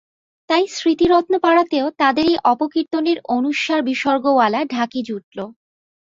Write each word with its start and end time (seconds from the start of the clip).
তাই 0.49 0.63
স্মৃতিরত্নপাড়াতেও 0.75 1.85
তাদের 1.97 2.25
এই 2.27 2.37
অপকীর্তনের 2.43 3.17
অনুস্বার-বিসর্গওয়ালা 3.35 4.61
ঢাকি 4.65 4.99
জুটল। 5.03 5.39